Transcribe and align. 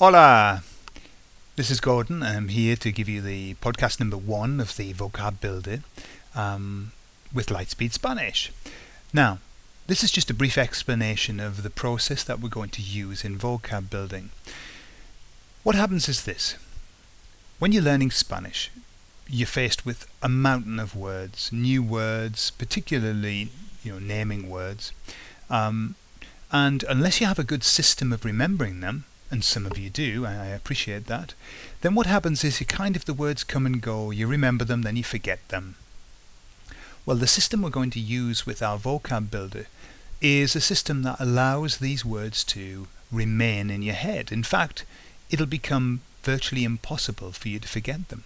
Hola! 0.00 0.62
This 1.56 1.72
is 1.72 1.80
Gordon, 1.80 2.22
and 2.22 2.36
I'm 2.36 2.48
here 2.50 2.76
to 2.76 2.92
give 2.92 3.08
you 3.08 3.20
the 3.20 3.54
podcast 3.54 3.98
number 3.98 4.16
one 4.16 4.60
of 4.60 4.76
the 4.76 4.94
Vocab 4.94 5.40
Builder 5.40 5.80
um, 6.36 6.92
with 7.34 7.48
Lightspeed 7.48 7.92
Spanish. 7.92 8.52
Now, 9.12 9.40
this 9.88 10.04
is 10.04 10.12
just 10.12 10.30
a 10.30 10.34
brief 10.34 10.56
explanation 10.56 11.40
of 11.40 11.64
the 11.64 11.68
process 11.68 12.22
that 12.22 12.38
we're 12.38 12.48
going 12.48 12.68
to 12.70 12.80
use 12.80 13.24
in 13.24 13.40
vocab 13.40 13.90
building. 13.90 14.30
What 15.64 15.74
happens 15.74 16.08
is 16.08 16.22
this. 16.22 16.54
When 17.58 17.72
you're 17.72 17.82
learning 17.82 18.12
Spanish, 18.12 18.70
you're 19.28 19.48
faced 19.48 19.84
with 19.84 20.08
a 20.22 20.28
mountain 20.28 20.78
of 20.78 20.94
words, 20.94 21.50
new 21.52 21.82
words, 21.82 22.52
particularly 22.52 23.48
you 23.82 23.94
know 23.94 23.98
naming 23.98 24.48
words, 24.48 24.92
um, 25.50 25.96
and 26.52 26.84
unless 26.88 27.20
you 27.20 27.26
have 27.26 27.40
a 27.40 27.52
good 27.52 27.64
system 27.64 28.12
of 28.12 28.24
remembering 28.24 28.78
them, 28.78 29.04
and 29.30 29.44
some 29.44 29.66
of 29.66 29.76
you 29.76 29.90
do, 29.90 30.24
I 30.24 30.46
appreciate 30.46 31.06
that, 31.06 31.34
then 31.82 31.94
what 31.94 32.06
happens 32.06 32.44
is 32.44 32.60
you 32.60 32.66
kind 32.66 32.96
of 32.96 33.04
the 33.04 33.14
words 33.14 33.44
come 33.44 33.66
and 33.66 33.80
go, 33.80 34.10
you 34.10 34.26
remember 34.26 34.64
them, 34.64 34.82
then 34.82 34.96
you 34.96 35.04
forget 35.04 35.46
them. 35.48 35.76
Well, 37.04 37.16
the 37.16 37.26
system 37.26 37.62
we're 37.62 37.70
going 37.70 37.90
to 37.90 38.00
use 38.00 38.46
with 38.46 38.62
our 38.62 38.78
vocab 38.78 39.30
builder 39.30 39.66
is 40.20 40.56
a 40.56 40.60
system 40.60 41.02
that 41.02 41.20
allows 41.20 41.78
these 41.78 42.04
words 42.04 42.44
to 42.44 42.88
remain 43.10 43.70
in 43.70 43.82
your 43.82 43.94
head. 43.94 44.32
In 44.32 44.42
fact, 44.42 44.84
it'll 45.30 45.46
become 45.46 46.00
virtually 46.22 46.64
impossible 46.64 47.32
for 47.32 47.48
you 47.48 47.58
to 47.58 47.68
forget 47.68 48.08
them. 48.08 48.24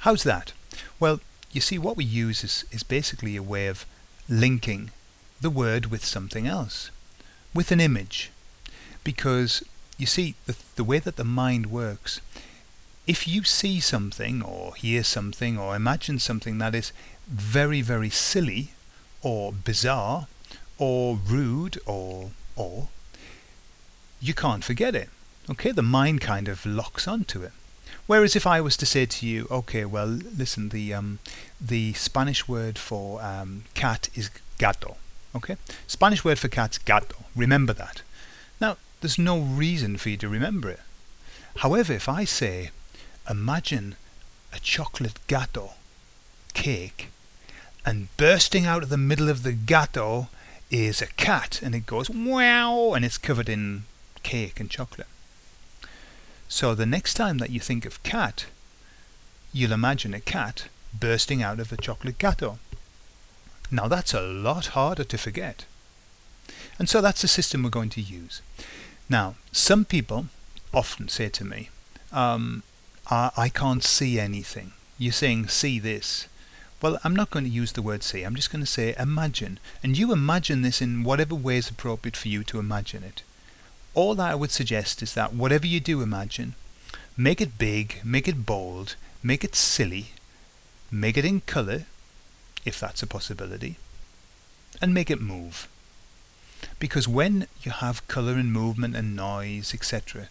How's 0.00 0.24
that? 0.24 0.52
Well, 0.98 1.20
you 1.52 1.60
see, 1.60 1.78
what 1.78 1.96
we 1.96 2.04
use 2.04 2.42
is, 2.42 2.64
is 2.72 2.82
basically 2.82 3.36
a 3.36 3.42
way 3.42 3.66
of 3.68 3.86
linking 4.28 4.90
the 5.40 5.50
word 5.50 5.86
with 5.86 6.04
something 6.04 6.46
else, 6.46 6.90
with 7.54 7.70
an 7.70 7.80
image. 7.80 8.30
Because 9.04 9.62
you 10.02 10.06
see, 10.06 10.34
the, 10.46 10.56
the 10.74 10.84
way 10.84 10.98
that 10.98 11.14
the 11.14 11.24
mind 11.24 11.66
works, 11.66 12.20
if 13.06 13.28
you 13.28 13.44
see 13.44 13.78
something 13.78 14.42
or 14.42 14.74
hear 14.74 15.04
something 15.04 15.56
or 15.56 15.76
imagine 15.76 16.18
something 16.18 16.58
that 16.58 16.74
is 16.74 16.92
very, 17.28 17.80
very 17.80 18.10
silly 18.10 18.72
or 19.22 19.52
bizarre 19.52 20.26
or 20.76 21.16
rude 21.16 21.78
or 21.86 22.32
or 22.56 22.88
you 24.20 24.34
can't 24.34 24.64
forget 24.64 24.94
it. 24.94 25.08
Okay, 25.48 25.70
the 25.70 25.82
mind 25.82 26.20
kind 26.20 26.48
of 26.48 26.66
locks 26.66 27.06
onto 27.06 27.42
it. 27.42 27.52
Whereas 28.06 28.34
if 28.34 28.46
I 28.46 28.60
was 28.60 28.76
to 28.78 28.86
say 28.86 29.06
to 29.06 29.26
you, 29.26 29.46
okay, 29.50 29.84
well, 29.84 30.06
listen, 30.06 30.70
the 30.70 30.92
um, 30.92 31.20
the 31.60 31.92
Spanish 31.92 32.48
word 32.48 32.76
for 32.76 33.22
um, 33.22 33.64
cat 33.74 34.08
is 34.16 34.30
gato. 34.58 34.96
Okay, 35.34 35.56
Spanish 35.86 36.24
word 36.24 36.40
for 36.40 36.48
cat's 36.48 36.78
gato. 36.78 37.18
Remember 37.36 37.72
that. 37.72 38.02
There's 39.02 39.18
no 39.18 39.40
reason 39.40 39.96
for 39.96 40.10
you 40.10 40.16
to 40.18 40.28
remember 40.28 40.70
it. 40.70 40.78
However, 41.56 41.92
if 41.92 42.08
I 42.08 42.24
say, 42.24 42.70
imagine 43.28 43.96
a 44.52 44.60
chocolate 44.60 45.18
gato 45.26 45.72
cake, 46.54 47.08
and 47.84 48.16
bursting 48.16 48.64
out 48.64 48.84
of 48.84 48.90
the 48.90 48.96
middle 48.96 49.28
of 49.28 49.42
the 49.42 49.54
gato 49.54 50.28
is 50.70 51.02
a 51.02 51.08
cat, 51.08 51.60
and 51.64 51.74
it 51.74 51.84
goes 51.84 52.10
wow, 52.10 52.92
and 52.94 53.04
it's 53.04 53.18
covered 53.18 53.48
in 53.48 53.86
cake 54.22 54.60
and 54.60 54.70
chocolate. 54.70 55.08
So 56.48 56.76
the 56.76 56.86
next 56.86 57.14
time 57.14 57.38
that 57.38 57.50
you 57.50 57.58
think 57.58 57.84
of 57.84 58.04
cat, 58.04 58.46
you'll 59.52 59.72
imagine 59.72 60.14
a 60.14 60.20
cat 60.20 60.68
bursting 60.94 61.42
out 61.42 61.58
of 61.58 61.72
a 61.72 61.76
chocolate 61.76 62.18
gato. 62.18 62.60
Now 63.68 63.88
that's 63.88 64.14
a 64.14 64.20
lot 64.20 64.66
harder 64.66 65.02
to 65.02 65.18
forget. 65.18 65.64
And 66.78 66.88
so 66.88 67.00
that's 67.00 67.22
the 67.22 67.28
system 67.28 67.64
we're 67.64 67.70
going 67.70 67.90
to 67.90 68.00
use. 68.00 68.42
Now, 69.08 69.34
some 69.52 69.84
people 69.84 70.26
often 70.72 71.08
say 71.08 71.28
to 71.28 71.44
me, 71.44 71.70
um, 72.12 72.62
I, 73.10 73.30
I 73.36 73.48
can't 73.48 73.84
see 73.84 74.18
anything. 74.18 74.72
You're 74.98 75.12
saying 75.12 75.48
see 75.48 75.78
this. 75.78 76.28
Well, 76.80 76.98
I'm 77.04 77.14
not 77.14 77.30
going 77.30 77.44
to 77.44 77.50
use 77.50 77.72
the 77.72 77.82
word 77.82 78.02
see. 78.02 78.22
I'm 78.22 78.34
just 78.34 78.50
going 78.50 78.64
to 78.64 78.70
say 78.70 78.94
imagine. 78.98 79.60
And 79.82 79.96
you 79.96 80.12
imagine 80.12 80.62
this 80.62 80.80
in 80.82 81.04
whatever 81.04 81.34
way 81.34 81.58
is 81.58 81.70
appropriate 81.70 82.16
for 82.16 82.28
you 82.28 82.42
to 82.44 82.58
imagine 82.58 83.04
it 83.04 83.22
all 83.94 84.14
that 84.14 84.30
I 84.30 84.34
would 84.34 84.50
suggest 84.50 85.02
is 85.02 85.14
that 85.14 85.34
whatever 85.34 85.66
you 85.66 85.80
do 85.80 86.00
imagine, 86.00 86.54
make 87.16 87.40
it 87.40 87.58
big, 87.58 88.00
make 88.04 88.26
it 88.26 88.46
bold, 88.46 88.96
make 89.22 89.44
it 89.44 89.54
silly, 89.54 90.12
make 90.90 91.16
it 91.16 91.24
in 91.24 91.42
colour, 91.42 91.84
if 92.64 92.80
that's 92.80 93.02
a 93.02 93.06
possibility, 93.06 93.76
and 94.80 94.94
make 94.94 95.10
it 95.10 95.20
move. 95.20 95.68
Because 96.82 97.06
when 97.06 97.46
you 97.62 97.70
have 97.70 98.08
colour 98.08 98.32
and 98.32 98.52
movement 98.52 98.96
and 98.96 99.14
noise, 99.14 99.72
etc., 99.72 100.30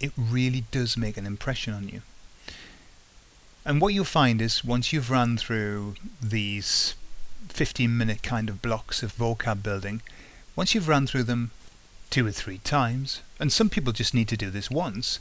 it 0.00 0.10
really 0.16 0.64
does 0.72 0.96
make 0.96 1.16
an 1.16 1.24
impression 1.24 1.72
on 1.72 1.88
you. 1.88 2.02
And 3.64 3.80
what 3.80 3.94
you'll 3.94 4.04
find 4.04 4.42
is 4.42 4.64
once 4.64 4.92
you've 4.92 5.08
run 5.08 5.36
through 5.38 5.94
these 6.20 6.96
15 7.48 7.96
minute 7.96 8.24
kind 8.24 8.48
of 8.48 8.60
blocks 8.60 9.04
of 9.04 9.14
vocab 9.14 9.62
building, 9.62 10.02
once 10.56 10.74
you've 10.74 10.88
run 10.88 11.06
through 11.06 11.22
them 11.22 11.52
two 12.10 12.26
or 12.26 12.32
three 12.32 12.58
times, 12.58 13.20
and 13.38 13.52
some 13.52 13.70
people 13.70 13.92
just 13.92 14.14
need 14.14 14.26
to 14.26 14.36
do 14.36 14.50
this 14.50 14.68
once, 14.68 15.20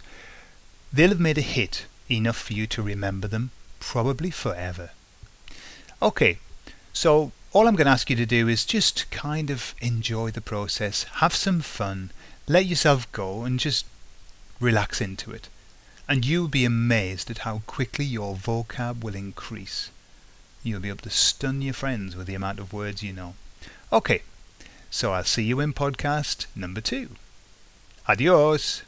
they'll 0.92 1.10
have 1.10 1.20
made 1.20 1.38
a 1.38 1.42
hit 1.42 1.86
enough 2.10 2.38
for 2.38 2.54
you 2.54 2.66
to 2.66 2.82
remember 2.82 3.28
them, 3.28 3.52
probably 3.80 4.32
forever. 4.32 4.90
Okay, 6.02 6.40
so 6.94 7.32
all 7.56 7.70
I'm 7.70 7.76
going 7.78 7.86
to 7.86 7.92
ask 7.92 8.10
you 8.10 8.18
to 8.18 8.26
do 8.26 8.50
is 8.50 8.66
just 8.66 9.10
kind 9.12 9.50
of 9.50 9.76
enjoy 9.80 10.30
the 10.30 10.42
process, 10.42 11.04
have 11.22 11.34
some 11.34 11.62
fun, 11.62 12.12
let 12.50 12.66
yourself 12.66 13.10
go 13.14 13.44
and 13.44 13.62
just 13.62 13.86
relax 14.60 15.00
into 15.00 15.32
it. 15.32 15.48
And 16.06 16.26
you'll 16.26 16.50
be 16.50 16.66
amazed 16.66 17.32
at 17.32 17.40
how 17.40 17.62
quickly 17.66 18.04
your 18.04 18.36
vocab 18.36 19.02
will 19.02 19.16
increase. 19.16 19.90
You'll 20.64 20.82
be 20.82 20.90
able 20.90 21.04
to 21.04 21.10
stun 21.10 21.62
your 21.62 21.74
friends 21.74 22.14
with 22.14 22.28
the 22.28 22.36
amount 22.36 22.60
of 22.60 22.74
words 22.74 23.02
you 23.02 23.14
know. 23.14 23.36
Okay, 23.90 24.24
so 24.90 25.14
I'll 25.14 25.24
see 25.24 25.44
you 25.44 25.62
in 25.62 25.72
podcast 25.72 26.48
number 26.58 26.82
two. 26.82 27.12
Adios. 28.06 28.82